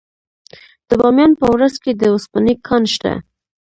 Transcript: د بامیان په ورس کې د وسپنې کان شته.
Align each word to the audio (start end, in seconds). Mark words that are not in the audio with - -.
د 0.87 0.89
بامیان 1.01 1.31
په 1.39 1.45
ورس 1.53 1.75
کې 1.83 1.91
د 1.95 2.03
وسپنې 2.13 2.53
کان 2.67 2.83
شته. 2.93 3.13